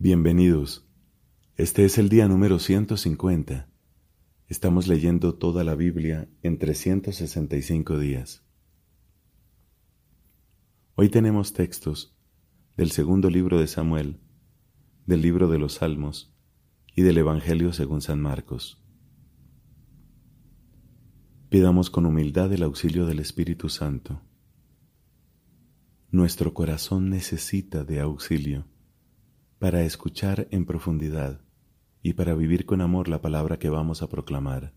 [0.00, 0.86] Bienvenidos.
[1.56, 3.68] Este es el día número 150.
[4.46, 8.44] Estamos leyendo toda la Biblia en 365 días.
[10.94, 12.16] Hoy tenemos textos
[12.76, 14.20] del segundo libro de Samuel,
[15.04, 16.32] del libro de los Salmos
[16.94, 18.80] y del Evangelio según San Marcos.
[21.48, 24.22] Pidamos con humildad el auxilio del Espíritu Santo.
[26.12, 28.64] Nuestro corazón necesita de auxilio
[29.58, 31.40] para escuchar en profundidad
[32.02, 34.72] y para vivir con amor la palabra que vamos a proclamar.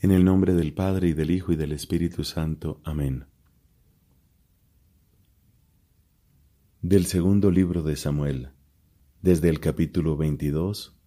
[0.00, 2.80] En el nombre del Padre y del Hijo y del Espíritu Santo.
[2.84, 3.24] Amén.
[6.82, 8.50] Del segundo libro de Samuel,
[9.22, 10.98] desde el capítulo 22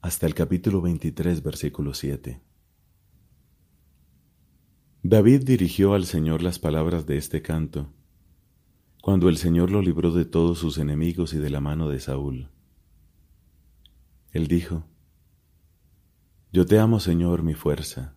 [0.00, 2.42] hasta el capítulo 23, versículo 7.
[5.02, 7.92] David dirigió al Señor las palabras de este canto
[9.08, 12.50] cuando el Señor lo libró de todos sus enemigos y de la mano de Saúl.
[14.32, 14.84] Él dijo,
[16.52, 18.16] Yo te amo, Señor, mi fuerza,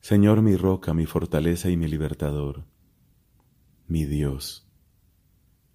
[0.00, 2.66] Señor, mi roca, mi fortaleza y mi libertador,
[3.86, 4.68] mi Dios,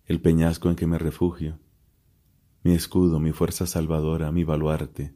[0.06, 1.58] el peñasco en que me refugio,
[2.62, 5.16] mi escudo, mi fuerza salvadora, mi baluarte,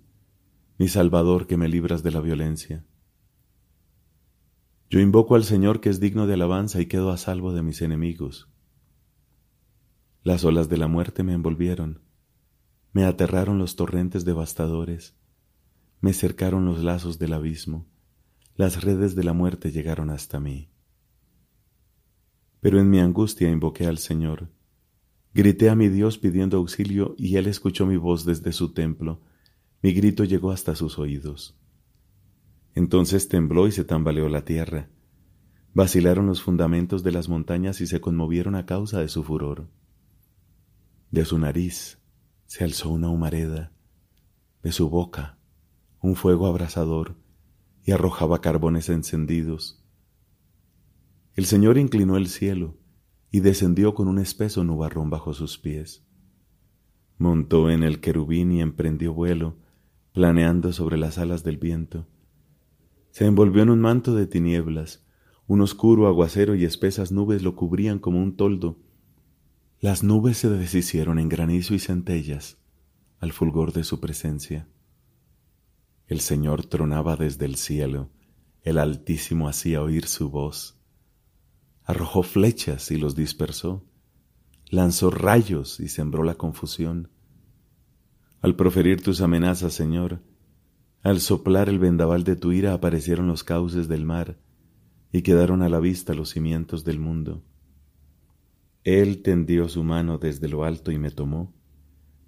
[0.80, 2.84] mi salvador que me libras de la violencia.
[4.90, 7.82] Yo invoco al Señor que es digno de alabanza y quedo a salvo de mis
[7.82, 8.48] enemigos.
[10.24, 12.02] Las olas de la muerte me envolvieron,
[12.94, 15.14] me aterraron los torrentes devastadores,
[16.00, 17.86] me cercaron los lazos del abismo,
[18.56, 20.70] las redes de la muerte llegaron hasta mí.
[22.62, 24.50] Pero en mi angustia invoqué al Señor,
[25.34, 29.22] grité a mi Dios pidiendo auxilio y Él escuchó mi voz desde su templo,
[29.82, 31.60] mi grito llegó hasta sus oídos.
[32.78, 34.88] Entonces tembló y se tambaleó la tierra.
[35.73, 39.67] Vacilaron los fundamentos de las montañas y se conmovieron a causa de su furor.
[41.09, 41.98] De su nariz
[42.45, 43.72] se alzó una humareda,
[44.61, 45.39] de su boca
[46.02, 47.16] un fuego abrasador
[47.83, 49.83] y arrojaba carbones encendidos.
[51.33, 52.77] El Señor inclinó el cielo
[53.32, 56.05] y descendió con un espeso nubarrón bajo sus pies.
[57.17, 59.58] Montó en el querubín y emprendió vuelo,
[60.11, 62.08] planeando sobre las alas del viento
[63.17, 65.04] se envolvió en un manto de tinieblas,
[65.48, 68.78] un oscuro aguacero y espesas nubes lo cubrían como un toldo.
[69.80, 72.60] Las nubes se deshicieron en granizo y centellas
[73.17, 74.67] al fulgor de su presencia.
[76.05, 78.11] El Señor tronaba desde el cielo,
[78.61, 80.80] el Altísimo hacía oír su voz.
[81.86, 83.84] Arrojó flechas y los dispersó,
[84.70, 87.10] lanzó rayos y sembró la confusión.
[88.42, 90.22] Al proferir tus amenazas, Señor,
[91.04, 94.38] al soplar el vendaval de tu ira aparecieron los cauces del mar
[95.12, 97.44] y quedaron a la vista los cimientos del mundo.
[98.84, 101.54] Él tendió su mano desde lo alto y me tomó,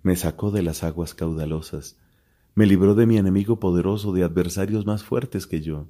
[0.03, 1.97] me sacó de las aguas caudalosas,
[2.55, 5.87] me libró de mi enemigo poderoso, de adversarios más fuertes que yo.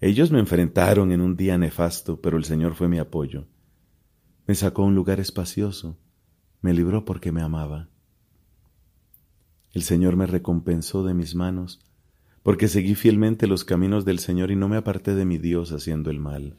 [0.00, 3.46] Ellos me enfrentaron en un día nefasto, pero el Señor fue mi apoyo.
[4.46, 5.98] Me sacó a un lugar espacioso,
[6.60, 7.88] me libró porque me amaba.
[9.72, 11.80] El Señor me recompensó de mis manos,
[12.42, 16.10] porque seguí fielmente los caminos del Señor y no me aparté de mi Dios haciendo
[16.10, 16.56] el mal.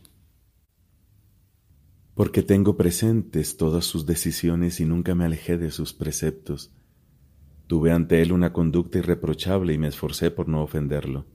[2.13, 6.71] Porque tengo presentes todas sus decisiones y nunca me alejé de sus preceptos.
[7.65, 11.25] Tuve ante Él una conducta irreprochable y me esforcé por no ofenderlo.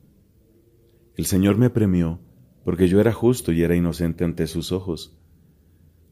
[1.16, 2.20] El Señor me premió,
[2.64, 5.16] porque yo era justo y era inocente ante sus ojos.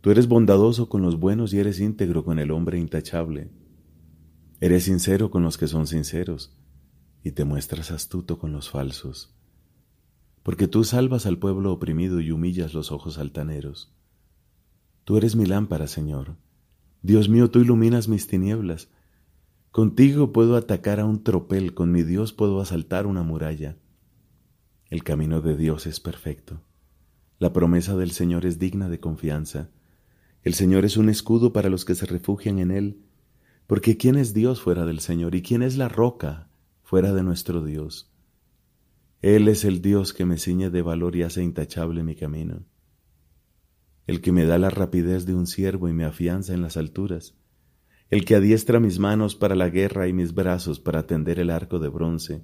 [0.01, 3.51] Tú eres bondadoso con los buenos y eres íntegro con el hombre intachable.
[4.63, 6.57] Eres sincero con los que son sinceros
[7.25, 9.35] y te muestras astuto con los falsos.
[10.45, 13.93] Porque tú salvas al pueblo oprimido y humillas los ojos altaneros.
[15.03, 16.37] Tú eres mi lámpara, Señor.
[17.03, 18.89] Dios mío, tú iluminas mis tinieblas.
[19.73, 23.79] Contigo puedo atacar a un tropel, con mi Dios puedo asaltar una muralla.
[24.91, 26.63] El camino de Dios es perfecto.
[27.41, 29.71] La promesa del Señor es digna de confianza.
[30.45, 33.07] El Señor es un escudo para los que se refugian en Él
[33.73, 35.35] porque ¿quién es Dios fuera del Señor?
[35.35, 36.51] ¿Y quién es la roca
[36.83, 38.13] fuera de nuestro Dios?
[39.23, 42.67] Él es el Dios que me ciñe de valor y hace intachable mi camino.
[44.07, 47.35] El que me da la rapidez de un siervo y me afianza en las alturas.
[48.11, 51.79] El que adiestra mis manos para la guerra y mis brazos para tender el arco
[51.79, 52.43] de bronce.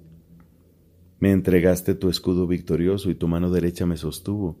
[1.19, 4.59] Me entregaste tu escudo victorioso y tu mano derecha me sostuvo.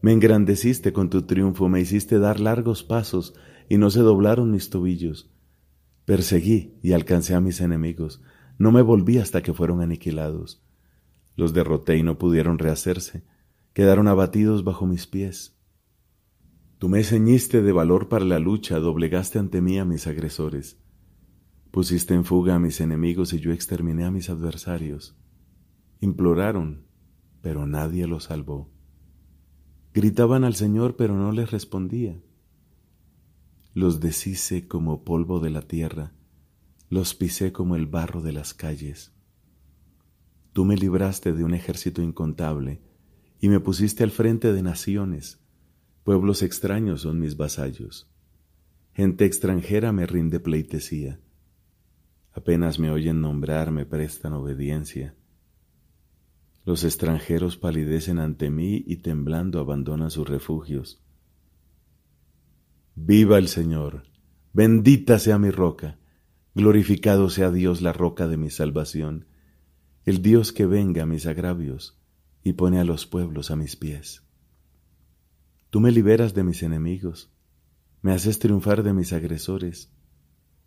[0.00, 3.34] Me engrandeciste con tu triunfo, me hiciste dar largos pasos
[3.68, 5.31] y no se doblaron mis tobillos.
[6.04, 8.22] Perseguí y alcancé a mis enemigos,
[8.58, 10.62] no me volví hasta que fueron aniquilados.
[11.36, 13.24] Los derroté y no pudieron rehacerse,
[13.72, 15.56] quedaron abatidos bajo mis pies.
[16.78, 20.78] Tú me ceñiste de valor para la lucha, doblegaste ante mí a mis agresores.
[21.70, 25.16] Pusiste en fuga a mis enemigos y yo exterminé a mis adversarios.
[26.00, 26.86] Imploraron,
[27.40, 28.70] pero nadie los salvó.
[29.94, 32.20] Gritaban al Señor, pero no les respondía.
[33.74, 36.12] Los deshice como polvo de la tierra,
[36.88, 39.12] los pisé como el barro de las calles.
[40.52, 42.82] Tú me libraste de un ejército incontable
[43.40, 45.42] y me pusiste al frente de naciones
[46.04, 48.10] Pueblos extraños son mis vasallos.
[48.92, 51.20] Gente extranjera me rinde pleitesía.
[52.32, 55.14] Apenas me oyen nombrar, me prestan obediencia.
[56.64, 61.01] Los extranjeros palidecen ante mí y temblando abandonan sus refugios.
[62.94, 64.02] Viva el Señor,
[64.52, 65.98] bendita sea mi roca,
[66.54, 69.26] glorificado sea Dios la roca de mi salvación,
[70.04, 71.98] el Dios que venga a mis agravios
[72.42, 74.24] y pone a los pueblos a mis pies.
[75.70, 77.32] Tú me liberas de mis enemigos,
[78.02, 79.90] me haces triunfar de mis agresores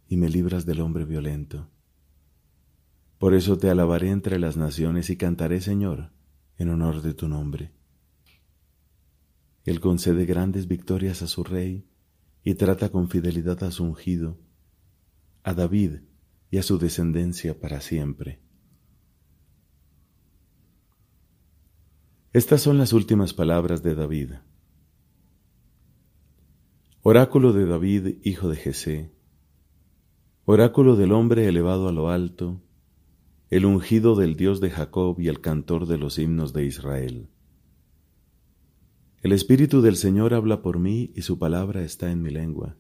[0.08, 1.70] y me libras del hombre violento.
[3.20, 6.12] Por eso te alabaré entre las naciones y cantaré, Señor,
[6.58, 7.72] en honor de tu nombre.
[9.64, 11.86] Él concede grandes victorias a su rey
[12.48, 14.38] y trata con fidelidad a su ungido,
[15.44, 16.02] a David
[16.52, 18.40] y a su descendencia para siempre.
[22.34, 24.34] Estas son las últimas palabras de David.
[27.02, 29.12] Oráculo de David, hijo de Jesé,
[30.46, 32.62] oráculo del hombre elevado a lo alto,
[33.50, 37.30] el ungido del Dios de Jacob y el cantor de los himnos de Israel.
[39.26, 42.78] El Espíritu del Señor habla por mí y su palabra está en mi lengua.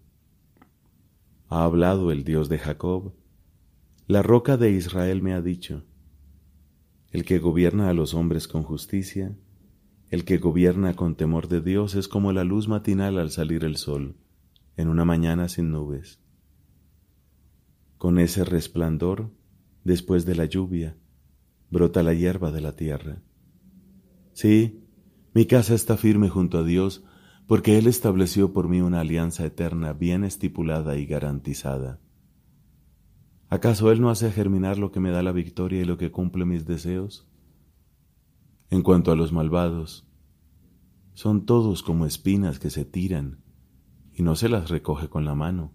[1.47, 3.15] Ha hablado el Dios de Jacob,
[4.05, 5.85] la roca de Israel me ha dicho,
[7.09, 9.35] el que gobierna a los hombres con justicia,
[10.11, 13.75] el que gobierna con temor de Dios es como la luz matinal al salir el
[13.75, 14.15] sol,
[14.77, 16.19] en una mañana sin nubes.
[17.97, 19.31] Con ese resplandor,
[19.83, 20.95] después de la lluvia,
[21.71, 23.23] brota la hierba de la tierra.
[24.33, 24.84] Sí,
[25.35, 27.03] mi casa está firme junto a Dios,
[27.45, 31.99] porque Él estableció por mí una alianza eterna bien estipulada y garantizada.
[33.49, 36.45] ¿Acaso Él no hace germinar lo que me da la victoria y lo que cumple
[36.45, 37.29] mis deseos?
[38.69, 40.07] En cuanto a los malvados,
[41.13, 43.43] son todos como espinas que se tiran
[44.13, 45.73] y no se las recoge con la mano.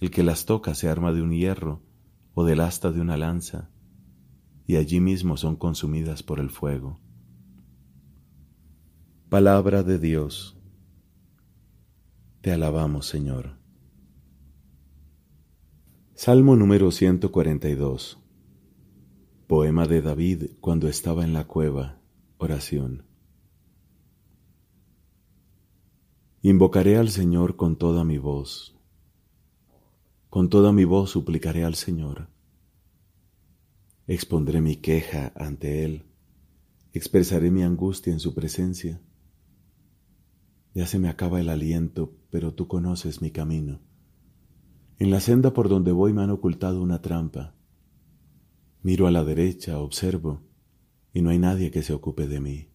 [0.00, 1.84] El que las toca se arma de un hierro
[2.34, 3.70] o del asta de una lanza,
[4.66, 7.00] y allí mismo son consumidas por el fuego.
[9.28, 10.56] Palabra de Dios.
[12.40, 13.58] Te alabamos, Señor.
[16.14, 18.18] Salmo número 142.
[19.46, 22.00] Poema de David cuando estaba en la cueva.
[22.38, 23.04] Oración.
[26.40, 28.78] Invocaré al Señor con toda mi voz.
[30.30, 32.30] Con toda mi voz suplicaré al Señor.
[34.06, 36.06] Expondré mi queja ante Él.
[36.94, 39.02] Expresaré mi angustia en su presencia.
[40.78, 43.80] Ya se me acaba el aliento, pero tú conoces mi camino.
[45.00, 47.56] En la senda por donde voy me han ocultado una trampa.
[48.84, 50.40] Miro a la derecha, observo,
[51.12, 52.68] y no hay nadie que se ocupe de mí.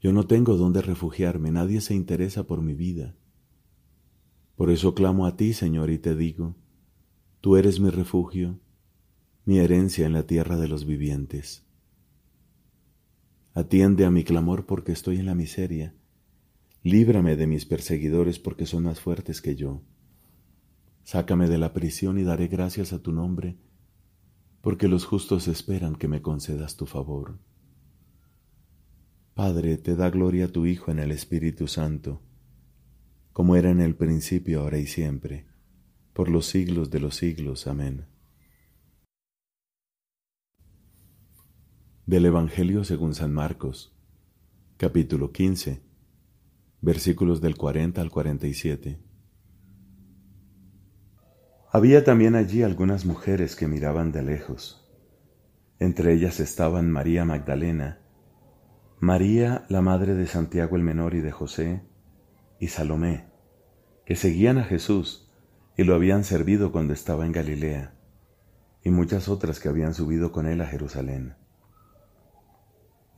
[0.00, 3.16] Yo no tengo dónde refugiarme, nadie se interesa por mi vida.
[4.54, 6.54] Por eso clamo a ti, Señor, y te digo,
[7.40, 8.60] tú eres mi refugio,
[9.44, 11.66] mi herencia en la tierra de los vivientes.
[13.54, 15.96] Atiende a mi clamor porque estoy en la miseria.
[16.82, 19.82] Líbrame de mis perseguidores porque son más fuertes que yo.
[21.04, 23.58] Sácame de la prisión y daré gracias a tu nombre
[24.60, 27.38] porque los justos esperan que me concedas tu favor.
[29.34, 32.20] Padre, te da gloria a tu Hijo en el Espíritu Santo,
[33.32, 35.46] como era en el principio, ahora y siempre,
[36.12, 37.66] por los siglos de los siglos.
[37.66, 38.06] Amén.
[42.04, 43.94] Del Evangelio según San Marcos,
[44.76, 45.80] capítulo 15,
[46.80, 48.98] versículos del 40 al 47.
[51.72, 54.88] Había también allí algunas mujeres que miraban de lejos.
[55.78, 58.00] Entre ellas estaban María Magdalena,
[58.98, 61.82] María, la madre de Santiago el Menor y de José,
[62.58, 63.30] y Salomé,
[64.04, 65.32] que seguían a Jesús
[65.74, 67.94] y lo habían servido cuando estaba en Galilea,
[68.84, 71.36] y muchas otras que habían subido con él a Jerusalén.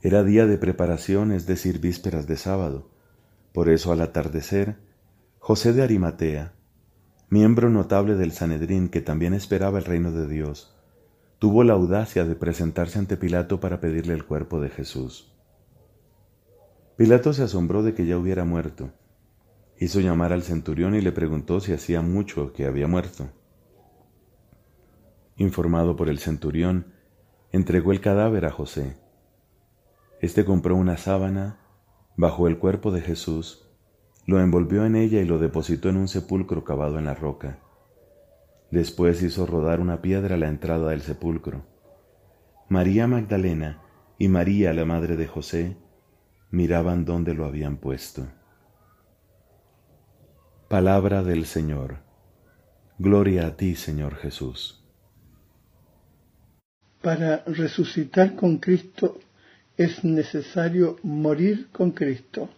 [0.03, 2.92] Era día de preparación, es decir, vísperas de sábado.
[3.53, 4.79] Por eso al atardecer,
[5.39, 6.55] José de Arimatea,
[7.29, 10.77] miembro notable del Sanedrín que también esperaba el reino de Dios,
[11.39, 15.33] tuvo la audacia de presentarse ante Pilato para pedirle el cuerpo de Jesús.
[16.97, 18.93] Pilato se asombró de que ya hubiera muerto
[19.83, 23.31] Hizo llamar al centurión y le preguntó si hacía mucho que había muerto.
[25.35, 26.93] Informado por el centurión,
[27.51, 28.97] entregó el cadáver a José.
[30.21, 31.59] Este compró una sábana,
[32.17, 33.69] bajó el cuerpo de Jesús,
[34.27, 37.59] lo envolvió en ella y lo depositó en un sepulcro cavado en la roca.
[38.71, 41.65] Después hizo rodar una piedra a la entrada del sepulcro.
[42.69, 43.83] María Magdalena
[44.19, 45.77] y María, la madre de José,
[46.51, 48.27] miraban dónde lo habían puesto.
[50.69, 51.99] Palabra del Señor.
[52.99, 54.83] Gloria a ti, Señor Jesús
[57.03, 59.19] para resucitar con Cristo
[59.77, 62.51] es necesario morir con Cristo.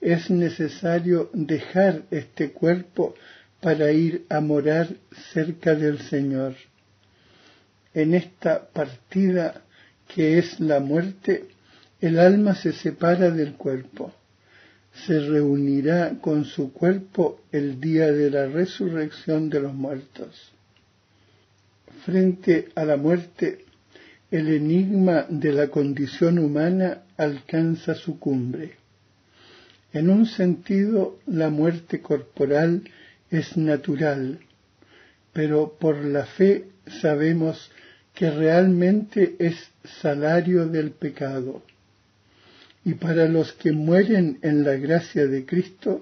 [0.00, 3.14] Es necesario dejar este cuerpo
[3.60, 4.88] para ir a morar
[5.32, 6.54] cerca del Señor.
[7.94, 9.62] En esta partida
[10.08, 11.48] que es la muerte,
[12.00, 14.12] el alma se separa del cuerpo.
[15.06, 20.52] Se reunirá con su cuerpo el día de la resurrección de los muertos.
[22.04, 23.64] Frente a la muerte,
[24.30, 28.76] el enigma de la condición humana alcanza su cumbre.
[29.92, 32.82] En un sentido, la muerte corporal
[33.30, 34.40] es natural,
[35.32, 36.66] pero por la fe
[37.00, 37.70] sabemos
[38.14, 41.62] que realmente es salario del pecado.
[42.84, 46.00] Y para los que mueren en la gracia de Cristo,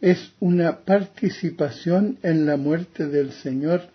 [0.00, 3.88] es una participación en la muerte del Señor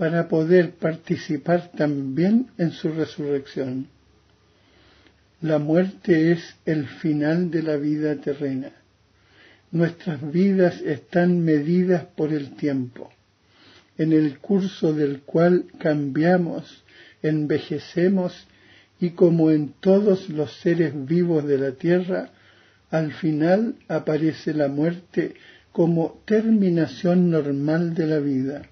[0.00, 3.88] para poder participar también en su resurrección.
[5.42, 8.72] La muerte es el final de la vida terrena.
[9.70, 13.12] Nuestras vidas están medidas por el tiempo,
[13.98, 16.82] en el curso del cual cambiamos,
[17.22, 18.46] envejecemos
[19.00, 22.30] y como en todos los seres vivos de la tierra,
[22.90, 25.34] al final aparece la muerte
[25.72, 28.62] como terminación normal de la vida.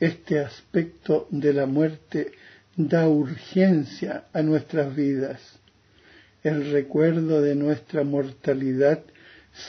[0.00, 2.32] Este aspecto de la muerte
[2.74, 5.40] da urgencia a nuestras vidas.
[6.42, 9.02] El recuerdo de nuestra mortalidad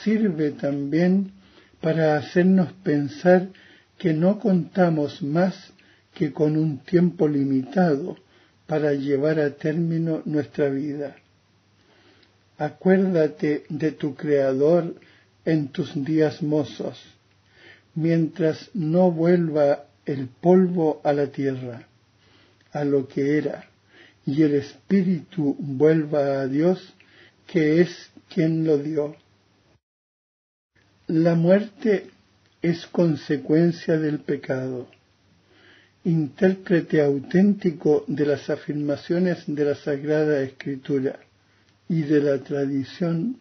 [0.03, 1.33] sirve también
[1.81, 3.49] para hacernos pensar
[3.97, 5.73] que no contamos más
[6.13, 8.15] que con un tiempo limitado
[8.67, 11.17] para llevar a término nuestra vida.
[12.57, 14.95] Acuérdate de tu Creador
[15.43, 16.97] en tus días mozos,
[17.95, 21.87] mientras no vuelva el polvo a la tierra,
[22.71, 23.65] a lo que era,
[24.25, 26.93] y el espíritu vuelva a Dios,
[27.47, 29.15] que es quien lo dio.
[31.07, 32.09] La muerte
[32.61, 34.87] es consecuencia del pecado.
[36.03, 41.19] Intérprete auténtico de las afirmaciones de la Sagrada Escritura
[41.89, 43.37] y de la tradición,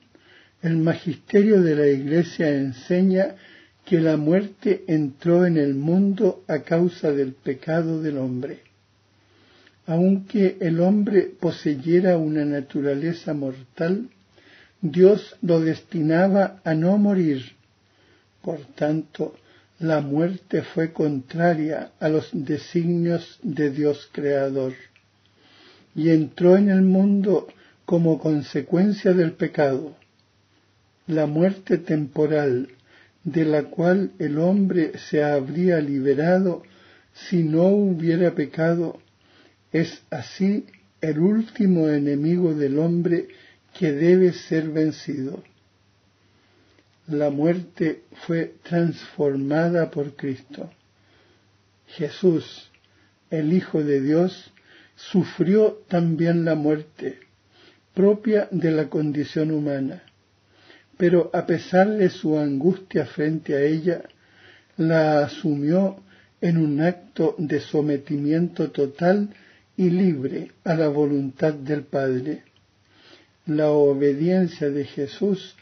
[0.62, 3.36] el magisterio de la Iglesia enseña
[3.84, 8.60] que la muerte entró en el mundo a causa del pecado del hombre.
[9.86, 14.08] Aunque el hombre poseyera una naturaleza mortal,
[14.80, 17.52] Dios lo destinaba a no morir.
[18.42, 19.34] Por tanto,
[19.80, 24.74] la muerte fue contraria a los designios de Dios Creador
[25.94, 27.48] y entró en el mundo
[27.84, 29.96] como consecuencia del pecado.
[31.06, 32.68] La muerte temporal
[33.24, 36.62] de la cual el hombre se habría liberado
[37.12, 39.00] si no hubiera pecado,
[39.72, 40.66] es así
[41.00, 43.28] el último enemigo del hombre
[43.78, 45.42] que debe ser vencido.
[47.08, 50.70] La muerte fue transformada por Cristo.
[51.88, 52.70] Jesús,
[53.30, 54.52] el Hijo de Dios,
[54.96, 57.18] sufrió también la muerte
[57.94, 60.02] propia de la condición humana
[61.00, 64.02] pero a pesar de su angustia frente a ella,
[64.76, 65.96] la asumió
[66.42, 69.30] en un acto de sometimiento total
[69.78, 72.42] y libre a la voluntad del Padre.
[73.46, 75.56] La obediencia de Jesús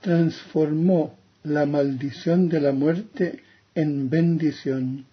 [0.00, 3.40] transformó la maldición de la muerte
[3.74, 5.06] en bendición.